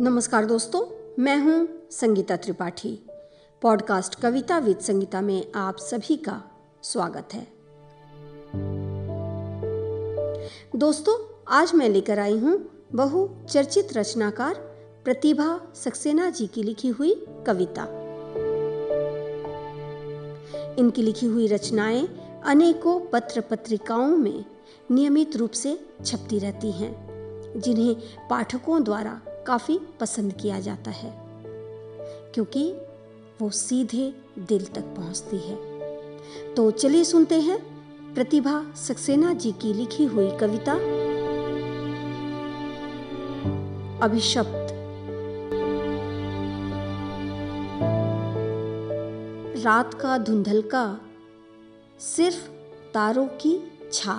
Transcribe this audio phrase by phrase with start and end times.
[0.00, 0.80] नमस्कार दोस्तों,
[1.22, 3.06] मैं हूँ संगीता त्रिपाठी।
[3.62, 6.42] पॉडकास्ट कविता विद संगीता में आप सभी का
[6.82, 7.46] स्वागत है।
[10.76, 14.54] दोस्तों, आज मैं लेकर आई हूँ बहु चर्चित रचनाकार
[15.04, 17.86] प्रतिभा सक्सेना जी की लिखी हुई कविता।
[20.78, 22.08] इनकी लिखी हुई रचनाएँ
[22.44, 24.44] अनेकों पत्र पत्रिकाओं में
[24.90, 27.12] नियमित रूप से छपती रहती हैं,
[27.56, 27.96] जिन्हें
[28.30, 31.12] पाठकों द्वारा काफ़ी पसंद किया जाता है,
[32.34, 32.72] क्योंकि
[33.40, 37.58] वो सीधे दिल तक पहुँचती है। तो चलिए सुनते हैं
[38.14, 40.72] प्रतिभा सक्सेना जी की लिखी हुई कविता।
[44.02, 44.68] अभिशप्त।
[49.64, 51.00] रात का धुंधलका
[52.00, 52.48] सिर्फ़
[52.94, 53.58] तारों की
[53.92, 54.14] छा।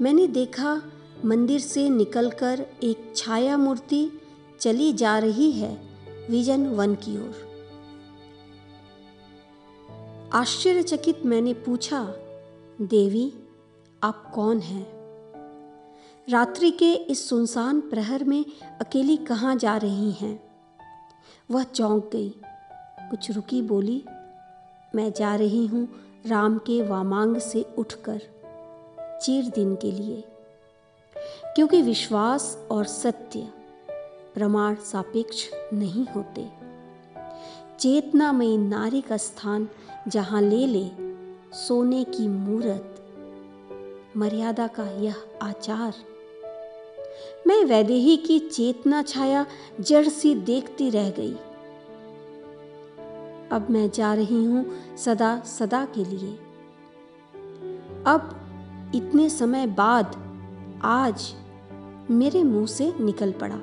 [0.00, 0.82] मैंने देखा
[1.24, 4.10] मंदिर से निकलकर एक छाया मूर्ति
[4.60, 5.80] चली जा रही है
[6.30, 7.34] विजन वन की ओर।
[10.32, 12.14] आश्चर्यचकित मैंने पूछा,
[12.80, 13.32] देवी,
[14.02, 14.86] आप कौन हैं?
[16.28, 18.44] रात्रि के इस सुनसान प्रहर में
[18.80, 20.40] अकेली कहाँ जा रही हैं?
[21.50, 22.34] वह चौंक गई।
[23.10, 24.04] कुछ रुकी बोली,
[24.94, 25.88] मैं जा रही हूँ
[26.26, 28.20] राम के वामांग से उठकर
[29.22, 30.24] चीर दिन के लिए।
[31.56, 33.48] क्योंकि विश्वास और सत्य
[34.34, 36.50] प्रमाण सापेक्ष नहीं होते।
[37.78, 39.68] चेतनामयी नारी का स्थान
[40.08, 40.90] जहाँ ले ले,
[41.56, 42.90] सोने की मूरत।
[44.16, 45.94] मर्यादा का यह आचार।
[47.46, 49.46] मैं वैदेही की चेतना छाया
[49.80, 51.34] जड़ सी देखती रह गई।
[53.52, 56.38] अब मैं जा रही हूँ सदा सदा के लिए।
[58.06, 58.40] अब
[58.94, 60.24] इतने समय बाद,
[60.84, 61.34] आज
[62.10, 63.56] मेरे मुँह से निकल पड़ा।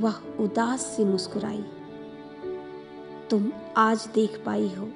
[0.00, 1.64] वह उदास से मुस्कुराई।
[3.30, 4.88] तुम आज देख पाई हो।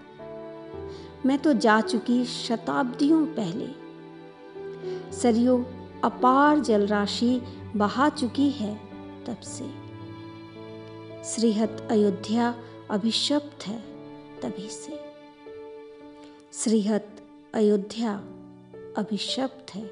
[1.26, 3.66] मैं तो जा चुकी शताब्दियों पहले।
[5.12, 5.66] सरयो
[6.04, 7.42] अपार जलराशि
[7.76, 8.80] बहा चुकी है
[9.26, 9.70] तब से।
[11.24, 12.54] श्रीहत अयोध्या
[12.91, 13.80] अभिशप्त है
[14.41, 15.00] तभी से।
[16.52, 17.22] श्रीहत
[17.54, 18.14] अयोध्या
[18.97, 19.86] अभिशप्त है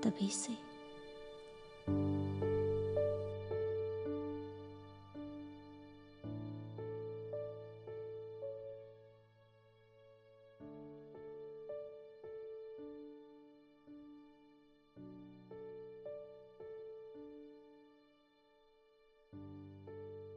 [0.00, 0.71] तभी से।
[1.86, 2.31] Música